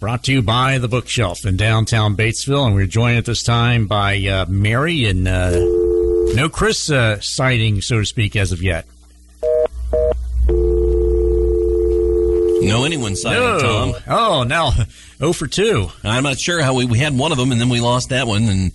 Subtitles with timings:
[0.00, 2.66] brought to you by the Bookshelf in downtown Batesville.
[2.66, 5.50] And we're joined at this time by uh, Mary and uh,
[6.34, 8.86] no Chris uh, sighting, so to speak, as of yet.
[12.60, 13.94] No anyone sighting, Tom.
[14.08, 14.72] Oh, now
[15.18, 15.88] 0 for 2.
[16.04, 18.26] I'm not sure how we, we had one of them and then we lost that
[18.26, 18.72] one and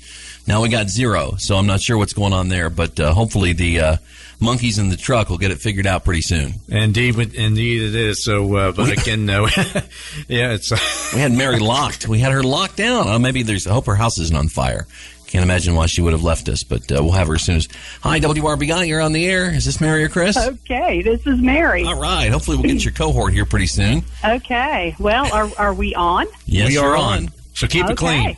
[0.48, 1.36] now we got zero.
[1.38, 3.98] So I'm not sure what's going on there, but uh, hopefully the uh,
[4.40, 6.54] monkeys in the truck will get it figured out pretty soon.
[6.68, 8.24] Indeed, indeed it is.
[8.24, 9.48] So, uh, but again, no.
[10.28, 10.72] yeah, it's.
[10.72, 10.78] Uh,
[11.14, 12.08] We had Mary locked.
[12.08, 13.08] We had her locked down.
[13.08, 13.68] Oh, maybe there's.
[13.68, 14.88] I hope her house isn't on fire.
[15.28, 17.56] Can't imagine why she would have left us, but uh, we'll have her as soon
[17.56, 17.68] as.
[18.02, 18.88] Hi, WRBI.
[18.88, 19.52] You're on the air.
[19.52, 20.38] Is this Mary or Chris?
[20.38, 21.84] Okay, this is Mary.
[21.86, 22.30] All right.
[22.32, 24.04] Hopefully we'll get your cohort here pretty soon.
[24.24, 26.28] Okay, well, are are we on?
[26.46, 27.30] Yes, we you're are on.
[27.56, 28.30] So keep it clean.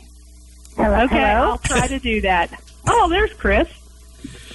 [0.78, 1.04] Okay.
[1.04, 2.62] Okay, I'll try to do that.
[2.86, 3.68] Oh, there's Chris.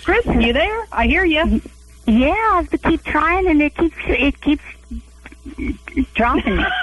[0.03, 0.85] Chris, you there?
[0.91, 1.61] I hear you.
[2.07, 4.63] Yeah, I have to keep trying, and it keeps it keeps
[6.13, 6.63] dropping.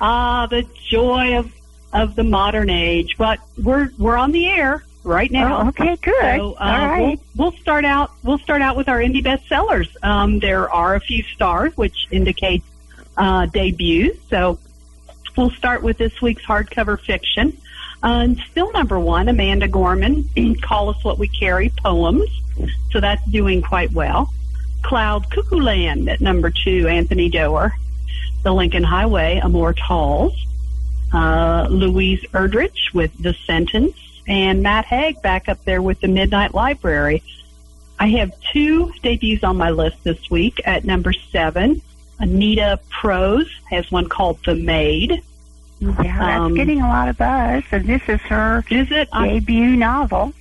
[0.00, 1.52] Ah, the joy of
[1.92, 3.14] of the modern age.
[3.16, 5.62] But we're we're on the air right now.
[5.62, 6.36] Oh, okay, good.
[6.36, 7.20] So, uh, All right.
[7.36, 8.10] We'll, we'll start out.
[8.24, 9.88] We'll start out with our indie bestsellers.
[10.02, 12.66] Um, there are a few stars, which indicates
[13.16, 14.18] uh, debuts.
[14.28, 14.58] So
[15.36, 17.56] we'll start with this week's hardcover fiction.
[18.02, 20.28] Uh, and still number one, Amanda Gorman,
[20.62, 22.28] Call Us What We Carry poems.
[22.90, 24.30] So that's doing quite well.
[24.82, 27.72] Cloud Cuckoo Land at number two, Anthony Doerr.
[28.44, 30.34] The Lincoln Highway, Amor Towles.
[31.12, 33.96] Uh, Louise Erdrich with The Sentence.
[34.26, 37.22] And Matt Haig back up there with The Midnight Library.
[37.98, 40.60] I have two debuts on my list this week.
[40.64, 41.82] At number seven,
[42.20, 45.22] Anita Prose has one called The Maid.
[45.80, 47.62] Yeah, that's Um, getting a lot of buzz.
[47.70, 49.08] and this is her Is it?
[49.12, 50.32] I, debut novel.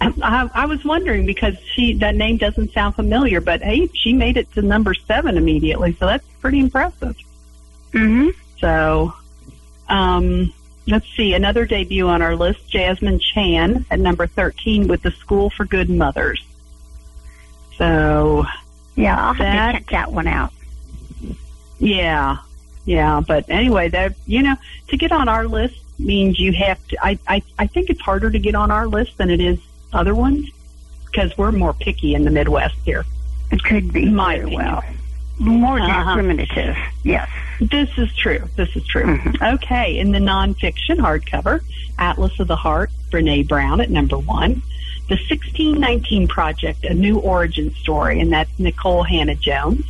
[0.00, 4.36] I, I was wondering because she that name doesn't sound familiar, but hey, she made
[4.36, 7.16] it to number seven immediately, so that's pretty impressive.
[7.92, 8.28] Mm-hmm.
[8.60, 9.14] So,
[9.88, 10.52] um,
[10.86, 15.50] let's see another debut on our list: Jasmine Chan at number thirteen with the School
[15.50, 16.42] for Good Mothers.
[17.78, 18.44] So,
[18.96, 20.52] Yeah, I'll have That- to check that one out.
[21.78, 22.38] yeah,
[22.84, 23.20] yeah.
[23.26, 24.56] But anyway, that you know,
[24.88, 27.04] to get on our list means you have to.
[27.04, 29.58] I I, I think it's harder to get on our list than it is
[29.92, 30.48] other ones
[31.06, 33.04] because we're more picky in the Midwest here.
[33.50, 34.82] It could be My well.
[35.38, 36.04] More Uh-huh.
[36.04, 36.76] discriminative.
[37.02, 37.28] Yes.
[37.60, 38.48] This is true.
[38.56, 39.20] This is true.
[39.42, 41.60] Okay, in the nonfiction hardcover,
[41.98, 44.62] Atlas of the Heart, Brene Brown at number one.
[45.08, 49.84] The 1619 Project, a new origin story, and that's Nikole Hannah Jones.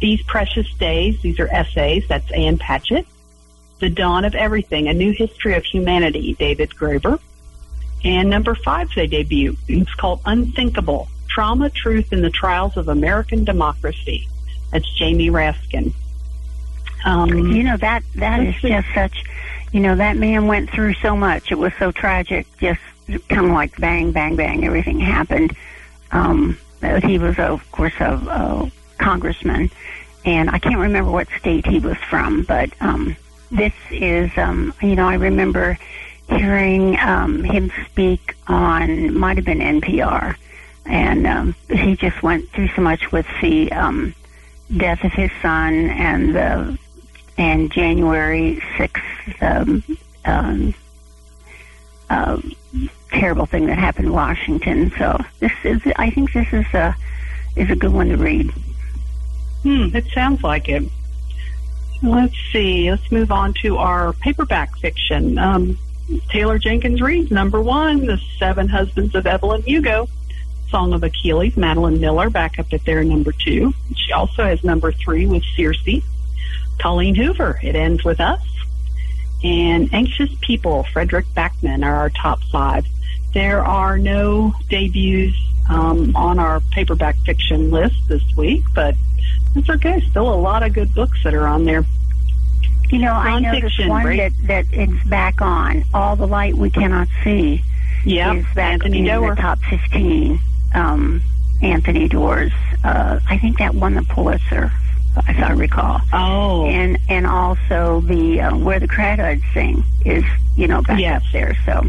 [0.00, 3.06] These Precious Days, these are essays, that's Ann Patchett.
[3.78, 7.20] The Dawn of Everything, a new history of humanity, David Graeber.
[8.04, 9.56] And number five, they debut.
[9.68, 14.28] It's called Unthinkable Trauma, Truth, and the Trials of American Democracy.
[14.72, 15.92] That's Jamie Raskin.
[17.04, 19.24] Um, You know that that is just such.
[19.72, 21.52] You know that man went through so much.
[21.52, 22.46] It was so tragic.
[22.58, 22.80] Just
[23.28, 24.64] kind of like bang, bang, bang.
[24.64, 25.54] Everything happened.
[26.12, 26.58] Um,
[27.02, 29.70] he was, of course, a, a congressman,
[30.24, 32.42] and I can't remember what state he was from.
[32.42, 33.16] But um,
[33.50, 35.78] this is, um, you know, I remember
[36.28, 40.36] hearing um, him speak on might have been NPR,
[40.84, 44.14] and um, he just went through so much with the um,
[44.76, 46.78] death of his son and the
[47.38, 49.02] and January sixth
[49.42, 49.84] um,
[50.24, 50.74] um,
[52.08, 52.40] uh,
[53.10, 54.92] terrible thing that happened in Washington.
[54.98, 56.94] So this is, I think, this is a
[57.56, 58.52] is a good one to read.
[59.66, 60.84] Hmm, it sounds like it.
[62.00, 62.88] Let's see.
[62.88, 65.38] Let's move on to our paperback fiction.
[65.38, 65.76] Um,
[66.28, 70.06] Taylor Jenkins Reid, number one, The Seven Husbands of Evelyn Hugo.
[70.68, 73.74] Song of Achilles, Madeline Miller, back up at their number two.
[73.96, 76.00] She also has number three with Circe.
[76.78, 78.46] Colleen Hoover, It Ends With Us.
[79.42, 82.86] And Anxious People, Fredrik Backman are our top five.
[83.34, 85.36] There are no debuts
[85.68, 88.94] um, on our paperback fiction list this week, but
[89.54, 90.00] it's okay.
[90.10, 91.84] Still a lot of good books that are on there.
[92.90, 94.16] You know, I noticed one right?
[94.18, 95.84] that that it's back on.
[95.92, 97.62] All the light we cannot see
[98.04, 99.34] Yeah, is back Anthony in Doerr.
[99.34, 100.38] the top fifteen.
[100.74, 101.20] Um,
[101.62, 102.52] Anthony Doerr's.
[102.84, 104.70] Uh, I think that won the Pulitzer,
[105.26, 106.00] if I recall.
[106.12, 110.24] Oh, and and also the uh, where the crawdads sing is
[110.56, 111.24] you know back Yes.
[111.24, 111.56] up there.
[111.66, 111.82] So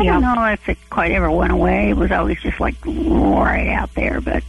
[0.00, 0.12] I Yeah.
[0.20, 1.90] don't know if it quite ever went away.
[1.90, 4.42] It was always just like right out there, but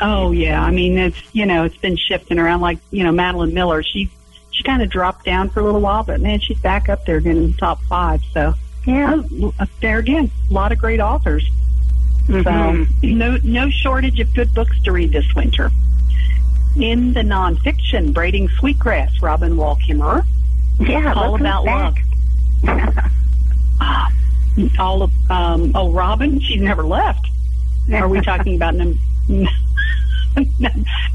[0.00, 3.54] Oh yeah, I mean it's you know it's been shifting around like you know Madeline
[3.54, 3.82] Miller.
[3.82, 4.10] She
[4.50, 7.16] she kind of dropped down for a little while, but man, she's back up there
[7.18, 8.20] again in the top five.
[8.32, 8.54] So
[8.86, 9.22] yeah.
[9.40, 11.48] oh, there again, a lot of great authors.
[12.26, 12.42] Mhm.
[12.44, 15.70] So no no shortage of good books to read this winter.
[16.76, 20.24] In the nonfiction, Braiding Sweetgrass, Robin Wall Kimmerer.
[20.80, 22.02] yeah, all about back.
[24.78, 27.26] All of um, oh Robin, she's never left.
[27.92, 28.98] Are we talking about num-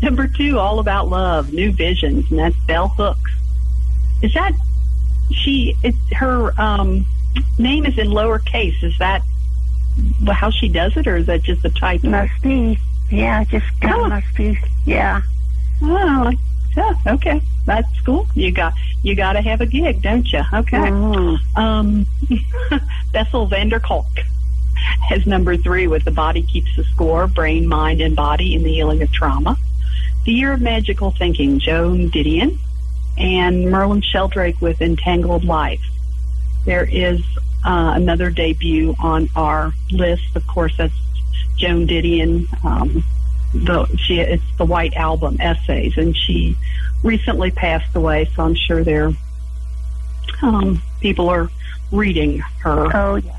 [0.01, 0.59] number two?
[0.59, 3.31] All about love, new visions, and that's Bell Hooks.
[4.21, 4.53] Is that
[5.31, 5.75] she?
[5.83, 7.05] It's her um,
[7.57, 8.83] name is in lowercase.
[8.83, 9.23] Is that
[10.27, 12.09] how she does it, or is that just a typo?
[12.09, 12.77] Must be.
[13.09, 14.59] Yeah, just kind of must be.
[14.85, 15.21] Yeah.
[15.81, 16.31] Oh,
[16.75, 18.27] yeah, okay, that's cool.
[18.35, 18.73] You got
[19.03, 20.41] you got to have a gig, don't you?
[20.53, 20.77] Okay.
[20.77, 21.57] Mhm.
[21.57, 22.05] Um,
[23.13, 24.05] Bessel van der Kolk
[25.09, 28.71] has number three with The Body Keeps the Score, Brain, Mind, and Body in the
[28.73, 29.57] Healing of Trauma.
[30.25, 32.57] The Year of Magical Thinking, Joan Didion,
[33.17, 35.81] and Merlin Sheldrake with Entangled Life.
[36.65, 37.21] There is
[37.65, 40.35] uh, another debut on our list.
[40.35, 40.93] Of course, that's
[41.57, 42.47] Joan Didion.
[42.63, 43.03] Um,
[43.53, 46.55] the she it's the White Album essays, and she
[47.03, 48.29] recently passed away.
[48.35, 49.11] So I'm sure there
[50.41, 51.49] um, people are
[51.91, 52.95] reading her.
[52.95, 53.35] Oh yeah.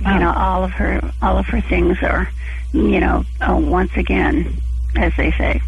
[0.00, 2.28] You know, all of her all of her things are,
[2.72, 4.60] you know, uh, once again,
[4.96, 5.60] as they say.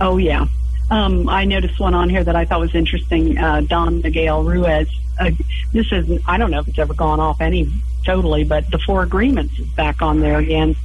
[0.00, 0.46] Oh yeah.
[0.90, 3.38] Um, I noticed one on here that I thought was interesting.
[3.38, 4.88] Uh, Don Miguel Ruiz.
[5.18, 5.30] Uh,
[5.72, 7.70] this is I don't know if it's ever gone off any
[8.04, 10.76] totally, but the Four Agreements is back on there again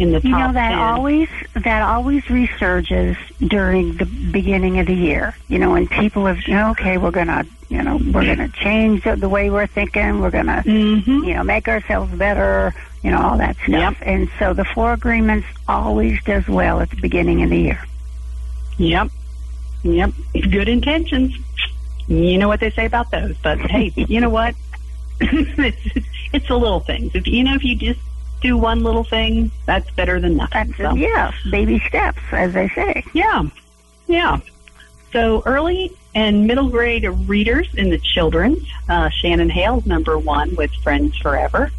[0.00, 0.78] in the top You know that 10.
[0.78, 3.16] always that always resurges
[3.46, 5.34] during the beginning of the year.
[5.48, 9.04] You know, when people have you know, okay, we're gonna you know we're gonna change
[9.04, 10.20] the, the way we're thinking.
[10.20, 11.26] We're gonna Mhm.
[11.26, 12.74] you know make ourselves better.
[13.02, 13.68] You know all that stuff.
[13.68, 13.94] Yep.
[14.02, 17.80] And so the Four Agreements always does well at the beginning of the year.
[18.78, 19.08] Yep.
[19.82, 20.10] Yep.
[20.34, 21.34] Good intentions.
[22.08, 23.36] You know what they say about those.
[23.42, 24.54] But hey, you know what?
[25.20, 27.14] it's, it's the little things.
[27.14, 28.00] If you know if you just
[28.40, 30.68] do one little thing, that's better than nothing.
[30.68, 33.04] That's So, yeah, baby steps, as they say.
[33.12, 33.42] yeah.
[34.06, 34.38] Yeah.
[35.12, 40.72] So early and middle grade readers in the children's, uh, Shannon Hale's number one with
[40.82, 41.70] Friends Forever.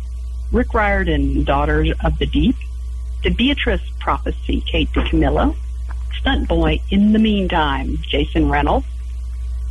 [0.51, 2.55] Rick Riordan, Daughters of the Deep.
[3.23, 5.55] The Beatrice Prophecy, Kate DiCamillo.
[6.19, 8.85] Stunt Boy in the Meantime, Jason Reynolds.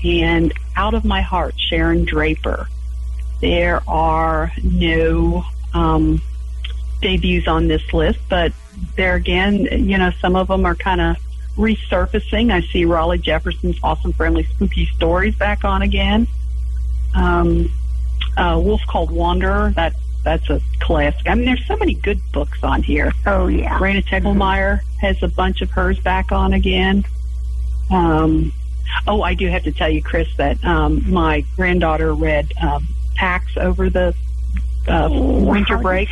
[0.04, 2.66] And Out of My Heart, Sharon Draper.
[3.40, 5.44] There are no
[5.75, 6.20] um,
[7.00, 8.52] debuts on this list, but
[8.97, 11.17] there again, you know, some of them are kind of
[11.56, 12.52] resurfacing.
[12.52, 16.26] I see Raleigh Jefferson's Awesome Friendly Spooky Stories back on again.
[17.14, 17.70] Um,
[18.37, 19.94] uh, Wolf Called Wanderer, that,
[20.25, 21.29] that's a classic.
[21.29, 23.12] I mean, there's so many good books on here.
[23.26, 23.79] Oh yeah.
[23.79, 27.05] Raina Telgemeier has a bunch of hers back on again.
[27.91, 28.53] Um,
[29.06, 33.56] oh, I do have to tell you, Chris, that um, my granddaughter read um, Pax
[33.56, 34.14] over the
[34.88, 36.08] uh, winter break.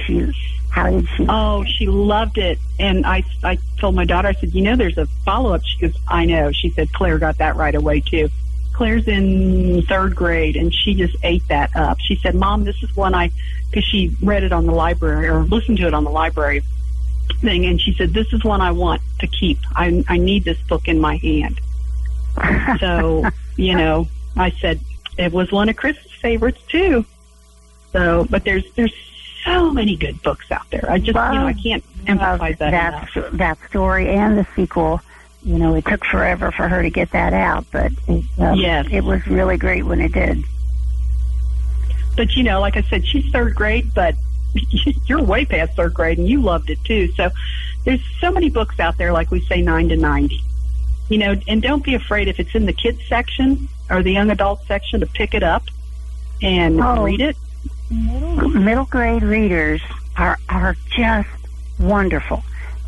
[0.71, 1.27] How did she?
[1.29, 2.59] Oh, she loved it.
[2.79, 5.63] And I, I told my daughter, I said, you know, there's a follow up.
[5.65, 6.53] She goes, I know.
[6.53, 8.29] She said, Claire got that right away, too.
[8.75, 11.99] Claire's in third grade, and she just ate that up.
[12.01, 13.33] She said, Mom, this is one I,
[13.69, 16.63] because she read it on the library or listened to it on the library
[17.41, 19.59] thing, and she said, this is one I want to keep.
[19.75, 21.61] I, I need this book in my hand.
[22.79, 23.25] So,
[23.57, 24.07] you know,
[24.37, 24.79] I said,
[25.17, 27.05] it was one of Chris's favorites, too.
[27.93, 28.95] So, but there's, there's
[29.45, 30.87] so many good books out there.
[30.91, 33.15] I just, you know, I can't emphasize that enough.
[33.15, 35.01] that that story and the sequel.
[35.43, 38.87] You know, it took forever for her to get that out, but it, um, Yes.
[38.91, 40.45] it was really great when it did.
[42.17, 44.15] But you know, like I said, she's third grade, but
[45.07, 47.13] you're way past third grade, and you loved it too.
[47.13, 47.31] So
[47.85, 50.41] there's so many books out there, like we say, nine to ninety.
[51.09, 54.31] You know, and don't be afraid if it's in the kids section or the young
[54.31, 55.63] adult section to pick it up
[56.43, 57.05] and Oh.
[57.05, 57.37] read it.
[57.91, 59.81] Middle, middle grade readers
[60.17, 61.29] are are just
[61.79, 62.43] wonderful.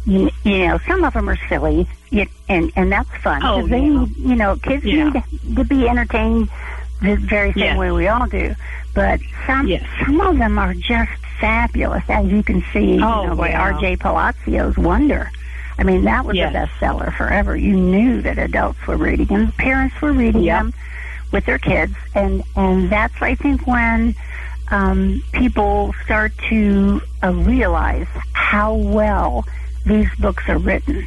[0.06, 3.42] You, you know, some of them are silly, you, and and that's fun.
[3.44, 3.88] Oh, they yeah.
[3.88, 5.10] need, you know, kids Yeah.
[5.10, 6.48] need to be entertained
[7.02, 7.78] the very same Yes.
[7.78, 8.54] way we all do.
[8.94, 9.84] But some Yes.
[10.04, 13.00] some of them are just fabulous, as you can see.
[13.02, 13.60] Oh, you know, by yeah.
[13.62, 13.96] R.J.
[13.96, 15.30] Palacio's Wonder.
[15.78, 16.54] I mean, that was Yes.
[16.54, 17.56] a bestseller forever.
[17.56, 20.58] You knew that adults were reading them, parents were reading Yep.
[20.58, 20.74] them
[21.32, 24.14] with their kids, and and that's I think when
[24.70, 29.44] um, people start to uh, realize how well
[29.86, 31.06] these books are written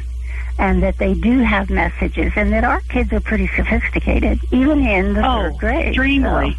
[0.58, 5.14] and that they do have messages and that our kids are pretty sophisticated, even in
[5.14, 5.86] the Oh, third grade.
[5.88, 6.52] extremely.
[6.52, 6.58] So,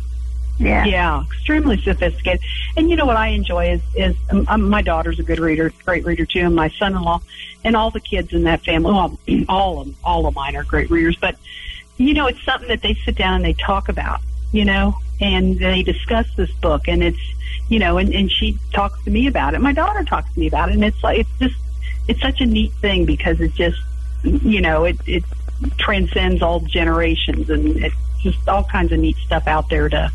[0.58, 0.86] Yeah.
[0.86, 2.42] Yeah, extremely sophisticated.
[2.78, 5.72] And you know what I enjoy is is um, um, my daughter's a good reader,
[5.86, 7.22] great reader too, and my son-in-law,
[7.66, 8.92] and all the kids in that family.
[8.94, 9.20] Well,
[9.50, 11.36] all of all of mine are great readers, but
[11.98, 14.20] you know, it's something that they sit down and they talk about.
[14.54, 17.20] You know, and they discuss this book, and it's
[17.70, 19.62] you know, and and she talks to me about it.
[19.62, 21.56] My daughter talks to me about it, and it's like it's just
[22.08, 23.80] it's such a neat thing because it's just
[24.24, 25.24] you know it it
[25.78, 30.12] transcends all generations, and it's just all kinds of neat stuff out there to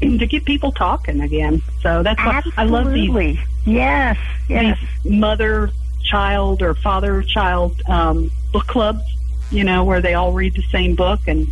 [0.00, 1.62] to get people talking again.
[1.80, 4.18] So that's why I love these Yes.
[4.48, 4.78] Yes.
[5.02, 5.70] these mother
[6.04, 9.02] child or father child um, book clubs,
[9.50, 11.46] you know, where they all read the same book, and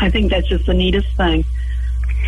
[0.00, 1.44] I think that's just the neatest thing.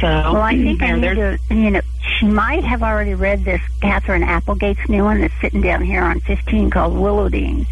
[0.03, 1.81] So, Well, I think I need to, you know,
[2.19, 6.19] she might have already read this Katherine Applegate's new one that's sitting down here on
[6.19, 7.67] 15 called Willodeen.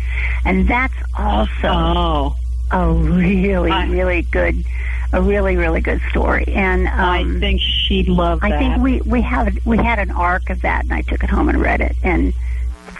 [0.45, 2.37] And that's also oh,
[2.71, 4.65] a really, I- really good,
[5.13, 6.45] a really, really good story.
[6.55, 6.95] And um,
[7.37, 8.53] I think she'd love that.
[8.53, 11.31] I think we we have we had an arc of that, and I took it
[11.31, 12.33] home and read it, and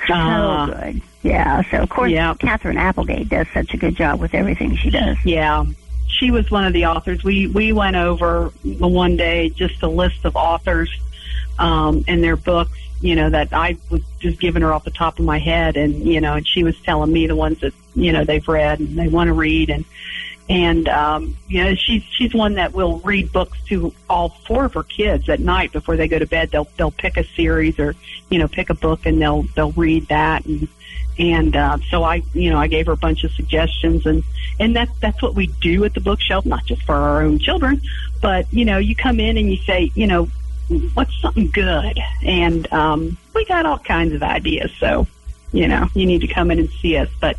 [0.09, 0.67] so Ah.
[0.67, 1.03] good.
[1.23, 1.63] Yeah.
[1.71, 2.35] So of course, Yeah.
[2.35, 5.17] Katherine Applegate does such a good job with everything she does.
[5.25, 5.65] Yeah,
[6.21, 7.25] she was one of the authors.
[7.25, 10.91] We we went over one day just a list of authors
[11.59, 12.79] um, and their books.
[13.01, 16.07] You know that I was just giving her off the top of my head, and
[16.07, 18.99] you know, and she was telling me the ones that you know they've read and
[18.99, 19.87] they want to read, and
[20.51, 24.75] and um, you know she's she's one that will read books to all four of
[24.75, 26.51] her kids at night before they go to bed.
[26.51, 27.95] They'll they'll pick a series or
[28.29, 30.69] you know pick a book and they'll they'll read that and
[31.21, 34.25] and uh, so I you know I gave her a bunch of suggestions and
[34.59, 37.81] and that's that's what we do at the bookshelf, not just for our own children,
[38.23, 40.25] but you know you come in and you say you know
[40.95, 44.73] what's something good, and um, we got all kinds of ideas.
[44.81, 45.07] So
[45.53, 47.11] you know you need to come in and see us.
[47.21, 47.37] But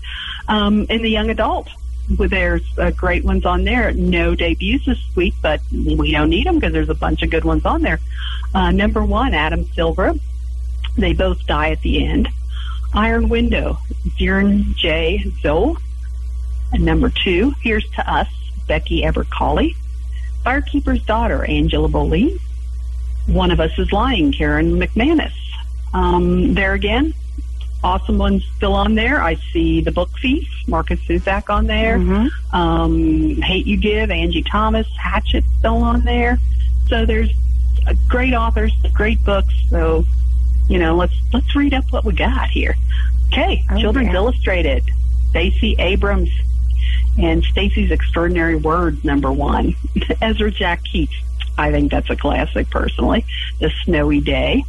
[0.47, 1.67] um, in the young adult,
[2.07, 3.91] there's uh, great ones on there.
[3.93, 7.45] No debuts this week, but we don't need them because there's a bunch of good
[7.45, 7.99] ones on there.
[8.53, 10.13] Uh, number one, Adam Silver.
[10.97, 12.27] They both die at the end.
[12.93, 13.77] Iron Window,
[14.17, 15.31] Bjorn J.
[15.41, 15.75] Zoe.
[16.73, 18.27] And number two, Here's to Us,
[18.67, 19.75] Becky Ebercauley.
[20.45, 22.39] Firekeeper's Daughter, Angela Boleen.
[23.27, 25.33] One of Us is Lying, Karen McManus.
[25.93, 27.13] Um, there again,
[27.83, 29.21] awesome ones still on there.
[29.21, 31.97] I see The Book Thief, Markus Zusak on there.
[31.97, 32.55] Mm-hmm.
[32.55, 36.39] Um, Hate You Give, Angie Thomas, Hatchet still on there.
[36.87, 37.29] So there's
[38.07, 39.53] great authors, great books.
[39.69, 40.05] So,
[40.71, 42.75] you know, let's let's read up what we got here.
[43.27, 44.15] Okay, Oh, Children's yeah.
[44.15, 44.83] Illustrated,
[45.29, 46.29] Stacey Abrams,
[47.17, 49.75] and Stacey's Extraordinary Words, number one.
[50.21, 51.13] Ezra Jack Keats.
[51.57, 53.25] I think that's a classic, personally.
[53.59, 54.63] The Snowy Day.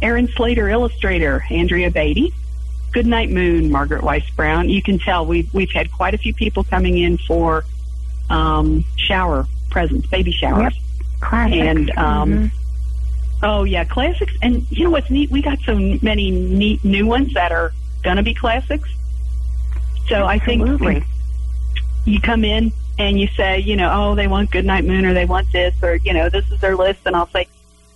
[0.00, 1.44] Aaron Slater, illustrator.
[1.50, 2.32] Andrea Beaty.
[2.92, 4.68] Goodnight Moon, Margaret Wise Brown.
[4.70, 7.64] You can tell we've we've had quite a few people coming in for
[8.30, 10.74] um, shower presents, baby showers.
[11.20, 11.58] Classic.
[11.60, 12.50] And um, Mhm.
[13.42, 14.32] Oh yeah, classics.
[14.42, 15.30] And you know what's neat?
[15.30, 18.88] We got so many neat new ones that are gonna be classics.
[20.08, 21.04] So I think
[22.06, 25.26] you come in and you say, you know, oh, they want Goodnight Moon or they
[25.26, 27.00] want this or, you know, this is their list.
[27.06, 27.46] And I'll say,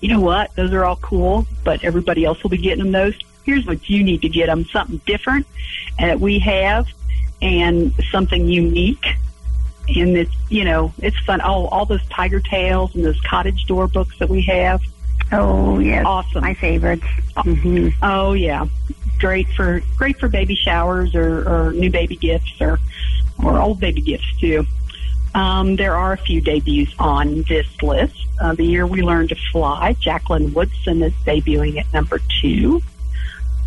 [0.00, 0.54] you know what?
[0.54, 3.14] Those are all cool, but everybody else will be getting them those.
[3.44, 5.46] Here's what you need to get them something different
[5.98, 6.86] that we have
[7.40, 9.04] and something unique.
[9.88, 11.40] And it's, you know, it's fun.
[11.42, 14.80] Oh, all those Tiger Tales and those Cottage Door books that we have.
[15.32, 16.42] Oh yes, Awesome.
[16.42, 17.04] my favorites.
[17.36, 18.66] hmm Oh yeah,
[19.18, 22.78] great for great for baby showers or, or new baby gifts or
[23.42, 24.66] or old baby gifts too.
[25.34, 28.14] Um, there are a few debuts on this list.
[28.40, 32.82] Uh, the year we learned to fly, Jacqueline Woodson is debuting at number two.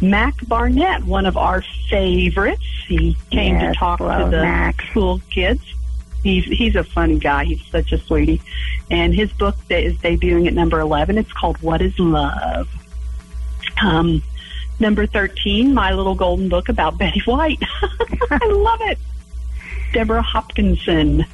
[0.02, 2.62] Mac Barnett, one of our favorites.
[2.88, 4.82] He came Yes, to talk to the Mac.
[4.84, 5.62] school kids.
[6.26, 7.44] He's he's a funny guy.
[7.46, 8.42] He's such a sweetie,
[8.90, 11.20] and his book that is debuting at number eleven.
[11.20, 12.68] It's called What Is Love.
[13.80, 14.24] Um,
[14.80, 17.60] number thirteen, My Little Golden Book about Betty White.
[18.32, 18.98] I love it.
[19.94, 21.28] Deborah Hopkinson.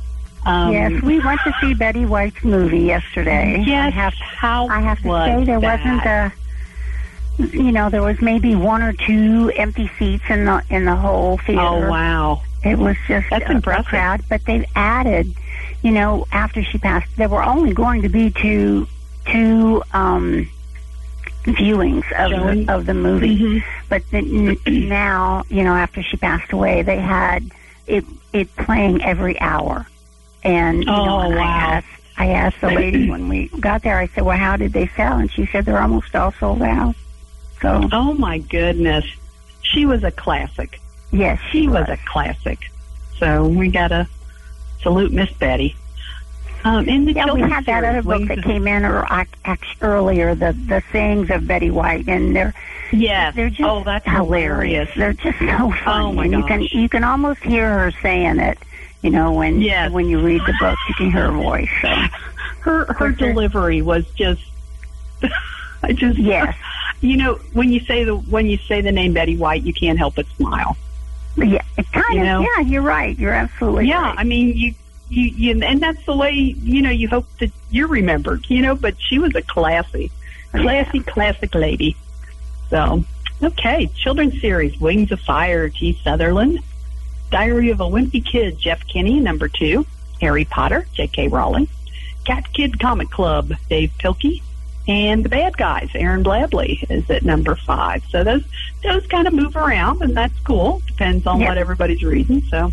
[0.45, 3.61] Um, yes, we went to see Betty White's movie yesterday.
[3.61, 5.79] I Yes, have, how I have to say there that?
[5.79, 7.57] wasn't a.
[7.57, 11.37] You know, there was maybe one or two empty seats in the in the whole
[11.37, 11.61] theater.
[11.61, 12.41] Oh wow!
[12.63, 15.33] It was just That's a, a crowd, but they've added,
[15.81, 18.87] you know, after she passed, there were only going to be two
[19.25, 20.49] two um,
[21.43, 22.31] viewings of
[22.65, 23.63] the, of the movie, Mhm.
[23.89, 24.57] but the, n-
[24.89, 27.43] now, you know, after she passed away, they had
[27.87, 29.85] it it playing every hour,
[30.43, 31.41] and you know, Oh, and wow.
[31.43, 31.87] I asked
[32.17, 35.17] I asked the lady when we got there, I said, well, how did they sell?
[35.17, 36.95] And she said they're almost all sold out.
[37.61, 39.05] So Oh my goodness,
[39.61, 40.79] she was a classic.
[41.11, 42.59] Yes, She was a classic.
[43.17, 44.07] So we gotta
[44.81, 45.75] salute Miss Betty.
[46.63, 50.35] Um, in the Yeah, we had that other book that came in or ac- earlier,
[50.35, 52.53] the the sayings of Betty White, and they're
[52.91, 53.35] Yes.
[53.35, 54.89] they're just oh, that's hilarious.
[54.95, 55.81] They're just so funny.
[55.85, 58.57] Oh, my and you can you can almost hear her saying it.
[59.01, 59.91] You know, when Yes.
[59.91, 61.69] when you read the book, you can hear her voice.
[61.81, 61.89] So
[62.61, 64.41] Her her delivery was just.
[65.83, 66.55] I just yes,
[67.01, 69.97] You know, when you say the when you say the name Betty White, you can't
[69.97, 70.77] help but smile.
[71.37, 71.61] Yeah,
[71.93, 72.25] kind You of.
[72.25, 72.41] know?
[72.41, 73.17] Yeah, you're right.
[73.17, 74.19] You're absolutely yeah, right.
[74.19, 74.73] I mean, you,
[75.09, 75.23] you,
[75.55, 78.45] you, and that's the way you know you hope that you're remembered.
[78.49, 80.11] You know, but she was a classy,
[80.53, 81.95] oh, classy, classic lady.
[82.69, 83.03] So,
[83.41, 85.99] okay, children's series: Wings of Fire, T.
[86.03, 86.59] Sutherland,
[87.29, 89.85] Diary of a Wimpy Kid, Jeff Kinney, number two,
[90.19, 91.29] Harry Potter, J.K.
[91.29, 91.67] Rowling,
[92.25, 94.41] Cat Kid Comic Club, Dav Pilkey,
[94.87, 98.03] and the Bad Guys, Aaron Blabey, is at number five.
[98.09, 98.43] So those
[98.83, 100.81] those kind of move around, and that's cool.
[100.87, 101.49] Depends on Yep.
[101.49, 102.41] what everybody's reading.
[102.49, 102.71] So.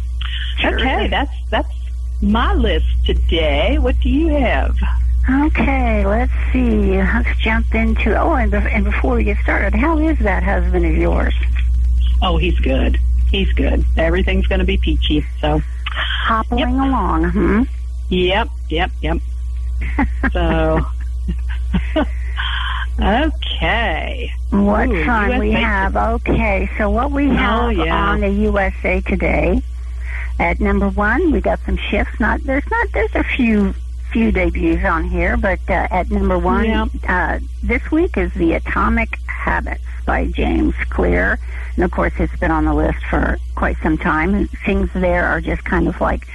[0.58, 1.10] Sure Okay, is.
[1.10, 1.72] that's that's
[2.20, 3.78] my list today.
[3.78, 4.76] What do you have?
[5.30, 6.96] Okay, let's see.
[7.02, 8.14] Let's jump into.
[8.18, 11.34] Oh, and, and before we get started, how is that husband of yours?
[12.22, 12.98] Oh, he's good.
[13.30, 13.84] He's good.
[13.96, 15.24] Everything's going to be peachy.
[15.40, 15.60] So,
[16.26, 17.62] Hoppling along, hmm?
[18.08, 19.18] yep, yep, yep.
[20.32, 20.84] So,
[23.00, 24.32] okay.
[24.50, 25.96] What Ooh, we USA have.
[25.96, 28.10] Okay, so what we have Oh, yeah.
[28.10, 29.62] on the USA Today
[30.38, 32.18] at number one, we got some shifts.
[32.20, 33.74] Not there's not there's a few
[34.12, 36.86] few debuts on here, but uh, at number one Yeah.
[37.08, 41.38] uh, this week is the Atomic Habits by James Clear,
[41.74, 44.34] and of course it's been on the list for quite some time.
[44.34, 46.26] And things there are just kind of like.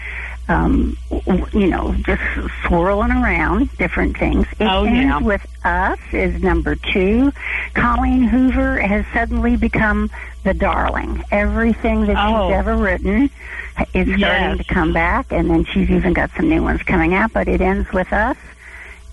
[0.50, 2.22] Um, w- you know, just
[2.68, 4.46] swirling around different things.
[4.60, 5.20] It Oh, ends yeah.
[5.20, 7.32] with us is number two.
[7.76, 10.10] Colleen Hoover has suddenly become
[10.44, 11.24] the darling.
[11.32, 12.50] Everything that Oh.
[12.50, 13.30] she's ever written
[13.94, 14.58] is starting Yes.
[14.58, 17.32] to come back, and then she's even got some new ones coming out.
[17.32, 18.36] But it ends with us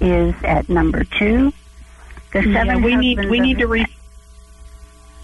[0.01, 1.53] is at number two.
[2.33, 3.87] The Yeah, seven we need we need to re.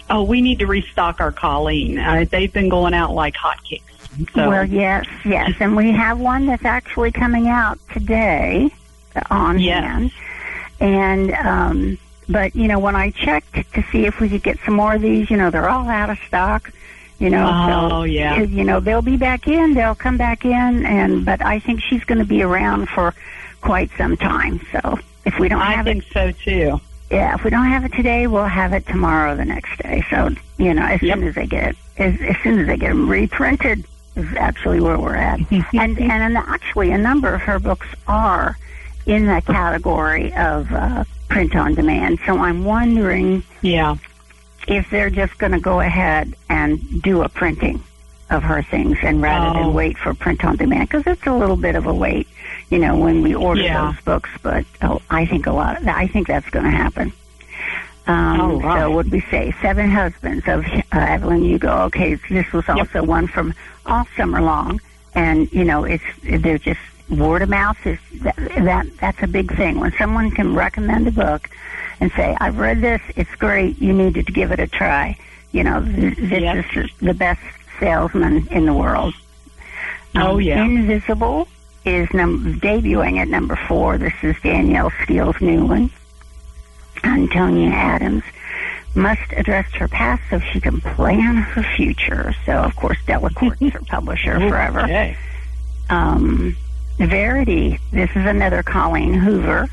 [0.09, 1.99] Oh, we need to restock our Colleen.
[1.99, 3.81] Uh, they've been going out like hotcakes.
[4.33, 8.71] So, Well, yes, yes, and we have one that's actually coming out today
[9.29, 9.83] on Yes.
[9.83, 10.11] hand.
[10.79, 11.97] And um,
[12.29, 15.01] but you know, when I checked to see if we could get some more of
[15.01, 16.71] these, you know, they're all out of stock.
[17.19, 18.39] You know, Oh, so yeah.
[18.41, 22.03] you know they'll be back in, they'll come back in, and but I think she's
[22.03, 23.13] going to be around for
[23.61, 24.61] quite some time.
[24.71, 26.79] So if we don't I have think it, so too.
[27.09, 30.05] yeah, if we don't have it today, we'll have it tomorrow, the next day.
[30.11, 31.17] So you know, as Yep.
[31.17, 33.85] soon as they get it, as, as soon as they get them reprinted,
[34.17, 35.39] is actually where we're at.
[35.51, 38.57] and and actually, a number of her books are
[39.05, 42.19] in the category of uh, print on demand.
[42.25, 43.95] So I'm wondering Yeah.
[44.67, 47.81] if they're just going to go ahead and do a printing
[48.29, 49.63] of her things, and rather Oh.
[49.63, 52.27] than wait for print on demand, because it's a little bit of a wait,
[52.69, 53.85] you know, when we order Yeah.
[53.91, 54.29] those books.
[54.43, 55.79] But oh, I think a lot.
[55.81, 57.13] Of, I think that's going to happen.
[58.07, 58.79] Um, Oh, right.
[58.81, 61.83] So would we say Seven Husbands of uh, Evelyn Hugo?
[61.85, 63.53] Okay, this was also one from
[63.87, 64.79] all summer long,
[65.15, 69.55] and you know, it's they're just word of mouth is that, that that's a big
[69.55, 71.49] thing when someone can recommend a book
[71.99, 75.17] and say, "I've read this, it's great, you need to give it a try."
[75.53, 76.65] You know, this Yep.
[76.75, 77.41] is the best
[77.79, 79.13] salesman in the world.
[80.15, 80.63] Oh, Um, yeah.
[80.63, 81.47] Invisible
[81.85, 83.97] is num- debuting at number four.
[83.97, 85.89] This is Danielle Steel's new one.
[87.03, 88.23] Antonia Adams
[88.97, 92.33] must address her past so she can plan her future.
[92.45, 94.81] So, of course, Delacorte's her publisher forever.
[94.81, 95.15] Okay.
[95.89, 96.55] Um,
[96.97, 99.69] Verity, this is another Colleen Hoover.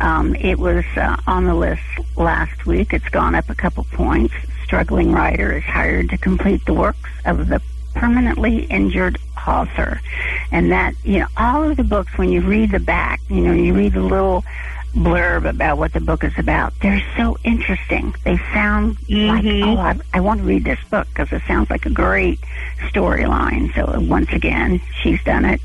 [0.00, 1.82] Um, it was uh, on the list
[2.16, 2.92] last week.
[2.92, 4.34] It's gone up a couple points.
[4.64, 7.62] Struggling writer is hired to complete the works of the
[7.94, 10.00] permanently injured author.
[10.52, 13.52] And that, you know, all of the books, when you read the back, you know,
[13.52, 14.44] you read the little
[14.94, 18.14] blurb about what the book is about, they're so interesting.
[18.24, 19.76] They sound like, Mhm.
[19.76, 22.40] oh, I, I want to read this book because it sounds like a great
[22.92, 23.72] storyline.
[23.74, 25.60] So once again, she's done it.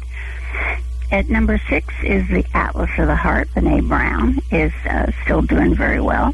[1.12, 3.50] At number six is the Atlas of the Heart.
[3.56, 6.34] Benet Brown is uh, still doing very well.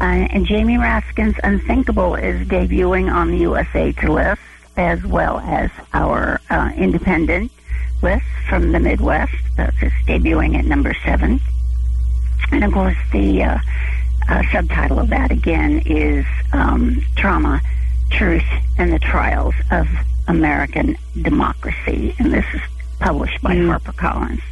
[0.00, 4.40] Uh, and Jamie Raskin's Unthinkable is debuting on the USA to list,
[4.76, 7.52] as well as our uh, independent
[8.02, 9.34] list from the Midwest.
[9.56, 9.76] That's
[10.06, 11.40] debuting at number seven.
[12.52, 13.58] And of course, the uh,
[14.28, 17.60] uh, subtitle of that again is um, Trauma,
[18.10, 18.44] Truth,
[18.78, 19.88] and the Trials of
[20.28, 22.14] American Democracy.
[22.18, 22.60] And this is
[22.98, 24.42] published by HarperCollins.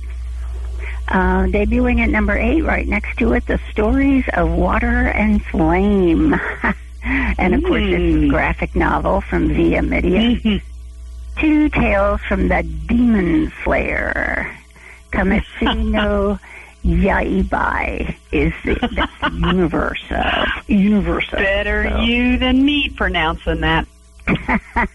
[1.09, 6.35] Uh, debuting at number eight, right next to it, The Stories of Water and Flame.
[7.03, 10.61] and of course, this is a graphic novel from VIZ Media.
[11.39, 14.55] Two Tales from the Demon Slayer.
[15.13, 16.39] Kametsino
[16.89, 21.27] Yaibai is the that's the universe of universe.
[21.33, 21.39] of.
[21.39, 23.87] Better So you than me pronouncing that.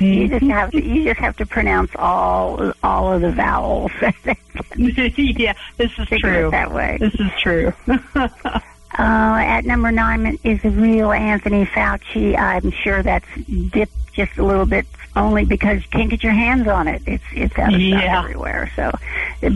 [0.00, 3.90] you just have to you just have to pronounce all all of the vowels.
[4.76, 6.50] yeah, this is true.
[6.50, 6.98] that way.
[7.00, 7.72] This is true.
[8.98, 12.36] Uh, at number nine is the real Anthony Fauci.
[12.38, 13.26] I'm sure that's
[13.70, 14.86] dipped just a little bit,
[15.18, 17.02] only because you can't get your hands on it.
[17.06, 18.18] It's it's out of stock Yeah.
[18.20, 18.70] everywhere.
[18.76, 18.90] So,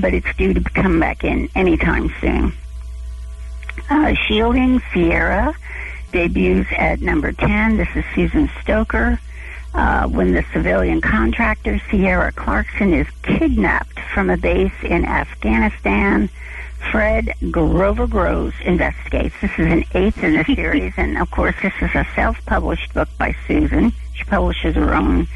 [0.01, 2.53] but it's due to come back in anytime soon.
[3.89, 5.55] Uh, Shielding Sierra
[6.13, 7.77] debuts at number ten.
[7.77, 9.19] This is Susan Stoker.
[9.75, 16.29] Uh, when the civilian contractor Sierra Clarkson is kidnapped from a base in Afghanistan,
[16.91, 19.35] Fred Grover Groves investigates.
[19.41, 23.09] This is an eighth in the series, and of course, this is a self-published book
[23.17, 23.95] by Susan.
[24.23, 25.27] She publishes her own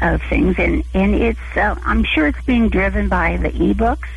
[0.00, 4.08] uh, things, and and it's uh, I'm sure it's being driven by the ebooks.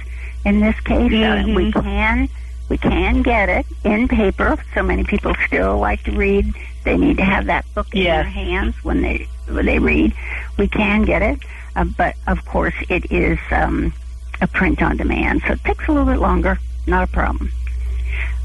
[0.46, 2.30] In this case, uh, we can
[2.70, 4.58] we can get it in paper.
[4.74, 6.54] So many people still like to read.
[6.84, 10.14] They need to have that book in their hands when they when they read.
[10.58, 11.40] We can get it,
[11.76, 13.40] uh, but of course, it is.
[13.52, 13.94] Um,
[14.42, 16.60] a print on demand, so it takes a little bit longer.
[16.88, 17.52] Not a problem.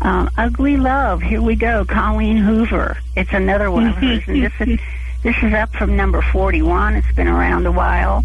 [0.01, 1.85] Um, Ugly Love, here we go.
[1.85, 2.97] Colleen Hoover.
[3.17, 4.81] It's another one of hers, and this is
[5.23, 6.95] this is up from number forty-one.
[6.97, 8.25] It's been around a while,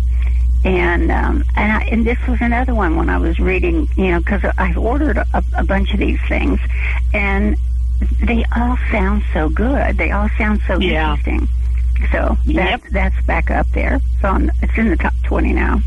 [0.63, 4.19] and um, and I, and this was another one when I was reading, you know,
[4.19, 6.59] because I've ordered a, a bunch of these things,
[7.13, 7.57] and
[8.23, 9.97] they all sound so good.
[9.97, 11.11] They all sound so Yeah.
[11.13, 11.47] interesting.
[12.11, 12.81] So that, Yep.
[12.91, 13.99] that's back up there.
[14.21, 15.81] So on, it's in the top twenty now.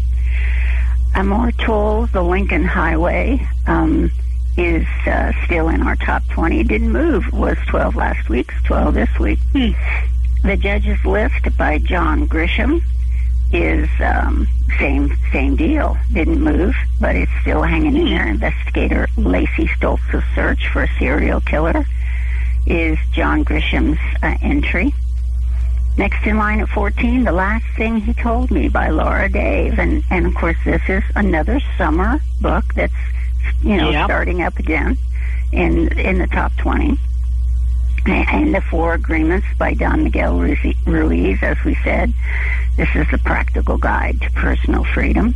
[1.15, 4.11] Amor Towles, the Lincoln Highway, um,
[4.57, 6.61] is uh, still in our top 20.
[6.61, 7.33] It didn't move.
[7.33, 9.39] Was 12 last week, 12 this week.
[10.43, 12.83] The Judge's List by John Grisham
[13.53, 14.47] is um,
[14.79, 15.97] same same deal.
[16.13, 18.27] Didn't move, but it's still hanging in there.
[18.29, 21.85] Investigator Lacey Stoltz's search for a serial killer
[22.67, 24.95] is John Grisham's uh, entry.
[25.97, 29.81] Next in line at 14, The Last Thing He Told Me by Laura Dave.
[29.81, 32.93] And, and of course, this is another summer book that's,
[33.63, 34.05] you know, Yep.
[34.05, 34.97] starting up again
[35.51, 36.97] in, in the top 20.
[38.09, 42.13] And The Four Agreements by Don Miguel Ruiz, as we said.
[42.77, 45.35] This is the practical guide to personal freedom.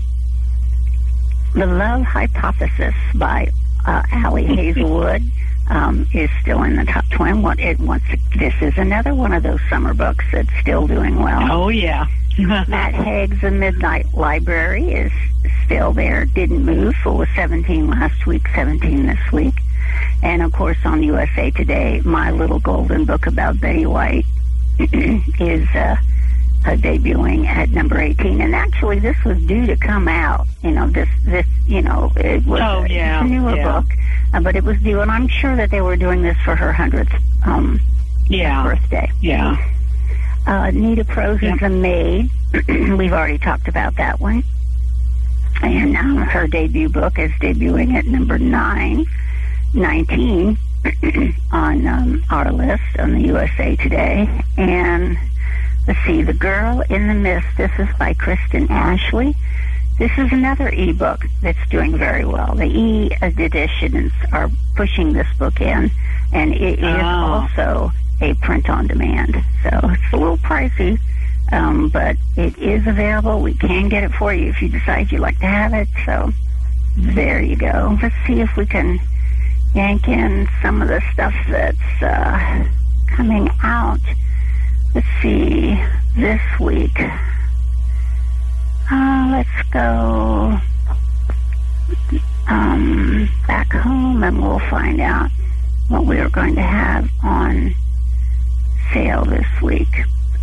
[1.55, 3.51] The Love Hypothesis by
[3.87, 5.23] uh, Ali Hazelwood
[5.69, 7.41] um, is still in the top 20.
[7.41, 8.05] What it once
[8.39, 11.53] this is another one of those summer books that's still doing well.
[11.53, 12.07] oh yeah.
[12.39, 15.13] Matt Haig's The Midnight Library is
[15.67, 16.25] still there.
[16.25, 16.95] Didn't move.
[17.05, 19.55] It was 17 last week, 17 this week.
[20.23, 24.25] And of course, on USA Today, my little golden book about Betty White
[24.79, 25.97] is uh,
[26.65, 28.41] uh, debuting at number 18.
[28.41, 30.47] And actually, this was due to come out.
[30.63, 33.81] You know, this this you know it was Oh, a, yeah, a newer yeah.
[33.81, 33.91] book,
[34.33, 36.73] uh, but it was due, and I'm sure that they were doing this for her
[36.73, 37.13] hundredth
[37.45, 37.81] um,
[38.29, 38.63] yeah.
[38.63, 39.11] birthday.
[39.21, 39.57] Yeah.
[40.47, 42.31] Uh, Nita Prose is a maid.
[42.69, 44.43] We've already talked about that one.
[45.63, 49.07] And um, her debut book is debuting at number nine,
[49.75, 50.59] 19
[51.53, 54.29] on um, our list on the USA Today.
[54.57, 55.17] And
[55.87, 57.47] let's see, The Girl in the Mist.
[57.57, 59.35] This is by Kristen Ashley.
[59.99, 62.55] This is another ebook that's doing very well.
[62.55, 65.91] The e editions are pushing this book in,
[66.33, 67.47] and it is Oh.
[67.49, 69.35] also a print on demand.
[69.63, 70.99] So it's a little pricey,
[71.53, 73.41] um, but it is available.
[73.43, 75.89] We can get it for you if you decide you'd like to have it.
[76.07, 76.33] So
[76.97, 77.97] there you go.
[78.03, 78.99] Let's see if we can
[79.75, 82.65] yank in some of the stuff that's uh,
[83.09, 84.01] coming out.
[84.95, 85.83] Let's see
[86.17, 86.99] this week.
[88.91, 90.59] Uh, let's go
[92.49, 95.31] um, back home and we'll find out
[95.89, 97.75] what we are going to have on
[98.93, 99.89] sale this week.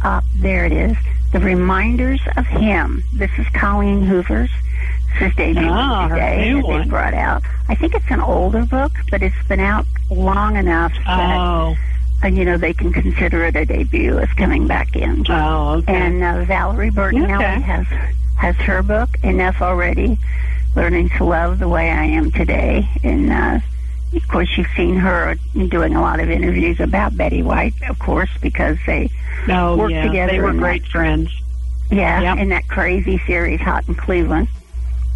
[0.04, 0.98] Up there it is.
[1.34, 3.04] The Reminders of Him.
[3.14, 4.50] This is Colleen Hoover's.
[5.22, 7.44] Is debuting Ah, today that they brought out.
[7.68, 11.76] I think it's an older book, but it's been out long enough that Oh.
[12.24, 14.18] uh, you know they can consider it a debut.
[14.18, 15.26] It's coming back in.
[15.30, 15.76] Oh.
[15.80, 15.94] Okay.
[15.94, 17.60] And uh, Valerie Bertinelli Okay.
[17.62, 17.86] has
[18.38, 20.18] has her book enough already,
[20.78, 22.88] learning to love the way I am today.
[23.04, 23.60] And uh,
[24.16, 25.36] of course, you've seen her
[25.68, 29.10] doing a lot of interviews about Betty White, of course, because they
[29.50, 30.04] oh work yeah.
[30.08, 31.30] together They were in that- great friends.
[31.92, 32.38] yeah Yep.
[32.38, 34.48] in that crazy series Hot in Cleveland.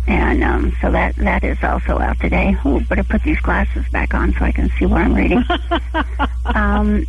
[0.06, 2.58] And um, so that that is also out today.
[2.66, 5.44] Oh, better put these glasses back on so I can see what I'm reading.
[6.46, 7.06] um,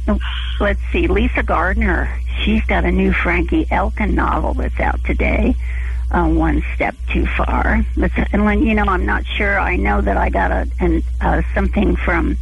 [0.61, 2.20] let's see, Lisa Gardner.
[2.44, 5.57] She's got a new Frankie Elkin novel that's out today.
[6.11, 7.85] uh, one step too far.
[7.96, 9.59] But, and when, you know, I'm not sure.
[9.59, 12.37] I know that I got a an, uh, something from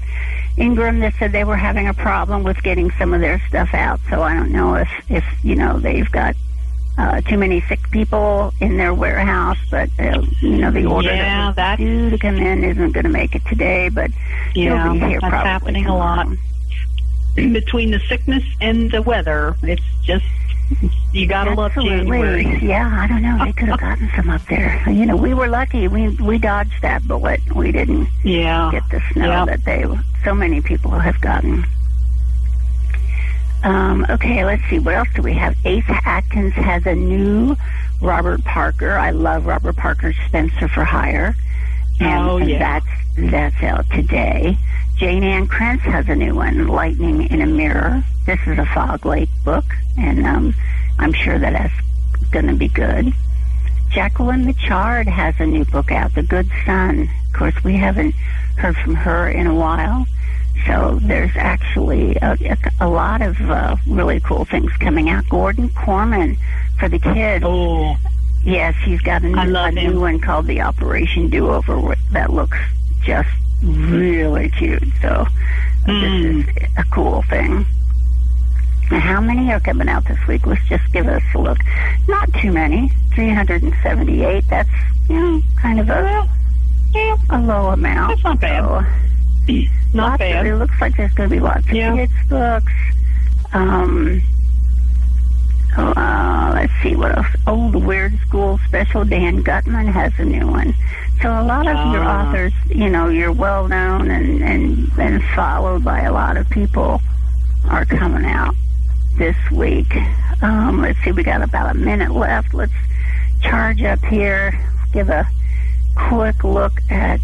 [0.59, 4.01] Ingram that said they were having a problem with getting some of their stuff out.
[4.11, 6.37] So I don't know if if you know they've got
[6.99, 11.53] uh, too many sick people in their warehouse, but uh, you know the order Yeah,
[11.57, 14.11] that was due to come in isn't going to make it today, but
[14.55, 16.27] Yeah, it'll be here that's probably happening a lot.
[17.35, 20.27] Between the sickness and the weather, it's just
[21.13, 22.45] you gotta love January.
[22.63, 23.43] Yeah, I don't know.
[23.45, 24.83] They could have gotten some up there.
[24.89, 25.89] You know, we were lucky.
[25.89, 27.41] We we dodged that bullet.
[27.55, 28.71] We didn't Yeah.
[28.71, 29.45] get the snow Yeah.
[29.47, 29.85] that they
[30.25, 31.65] so many people have gotten.
[33.65, 34.79] Um, okay, let's see.
[34.79, 35.55] What else do we have?
[35.65, 37.57] Ace Atkins has a new
[38.01, 38.93] Robert Parker.
[38.93, 41.35] I love Robert Parker's Spencer for Hire.
[42.01, 42.59] And, Oh, and yeah.
[42.59, 42.87] that's
[43.31, 44.57] that's out today.
[44.97, 48.03] Jayne Ann Krentz has a new one, Lightning in a Mirror.
[48.27, 49.65] This is a Fog Lake book,
[49.99, 50.55] and um,
[50.99, 53.13] I'm sure that that's going to be good.
[53.91, 57.11] Jacquelyn Mitchard has a new book out, The Good Son.
[57.29, 58.15] Of course, we haven't
[58.57, 60.07] heard from her in a while.
[60.67, 62.37] So there's actually a,
[62.81, 65.29] a lot of uh, really cool things coming out.
[65.29, 66.37] Gordon Korman
[66.79, 67.45] for the kids.
[67.47, 67.97] Oh,
[68.45, 72.59] Yes, he's got a new, a new one called the Operation Do Over that looks
[73.05, 73.29] just
[73.63, 74.83] really cute.
[75.01, 75.27] So
[75.87, 76.45] Mm.
[76.47, 77.65] this is a cool thing.
[78.89, 80.47] How many are coming out this week?
[80.47, 81.59] Let's just give us a look.
[82.09, 82.91] Not too many.
[83.15, 84.45] 378.
[84.49, 84.69] That's,
[85.09, 86.29] you know, kind of a,
[87.31, 88.11] a low amount.
[88.11, 88.87] That's not bad.
[89.47, 89.53] So,
[89.95, 90.23] lots.
[90.23, 91.95] Of, it looks like there's going to be lots of Yeah.
[91.95, 92.73] kids books.
[93.53, 94.23] Um,
[95.77, 97.27] oh, uh, let's see what else.
[97.47, 99.05] Oh, the Weird School Special.
[99.05, 100.75] Dan Gutman has a new one.
[101.21, 102.29] So a lot of your Ah.
[102.29, 107.01] authors, you know, you're well known and, and and followed by a lot of people,
[107.69, 108.55] are coming out
[109.19, 109.95] this week.
[110.41, 112.55] Um, let's see, we got about a minute left.
[112.55, 112.73] Let's
[113.41, 114.59] charge up here.
[114.93, 115.27] Give a
[116.09, 117.21] quick look at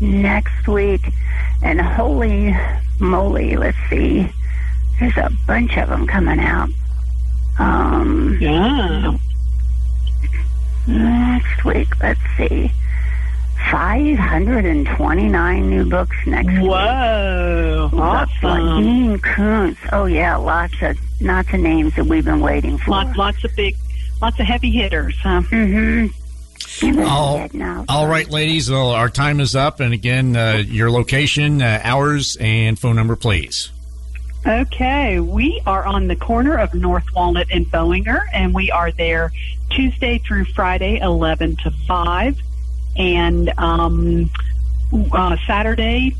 [0.00, 1.02] next week.
[1.62, 2.56] And holy
[2.98, 4.28] moly, let's see.
[4.98, 6.68] There's a bunch of them coming out.
[7.58, 9.12] Um, Yeah.
[10.86, 12.70] next week, let's see.
[13.70, 16.70] 529 new books next week.
[16.70, 17.90] Whoa.
[17.92, 18.82] Lots like Awesome.
[18.82, 19.78] Dean Koontz.
[19.92, 22.92] Oh yeah, lots of lots of names that we've been waiting for.
[22.92, 23.76] Lots, lots of big,
[24.22, 25.42] lots of heavy hitters, huh?
[25.50, 26.06] Mm-hmm.
[26.82, 27.46] All,
[27.88, 28.70] all right, ladies.
[28.70, 29.80] Well, our time is up.
[29.80, 33.70] And again, uh, your location, uh, hours, and phone number, please.
[34.46, 39.32] Okay, we are on the corner of North Walnut and Bowinger, and we are there
[39.70, 42.38] Tuesday through Friday, 11 to 5.
[42.96, 44.30] And um,
[45.12, 46.16] uh, Saturday,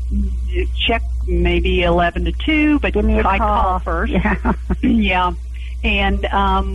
[0.85, 3.61] check maybe 11 to 2, but Give me a I call.
[3.63, 4.13] call first.
[4.21, 4.53] Yeah.
[4.83, 5.33] yeah.
[5.83, 6.69] And um,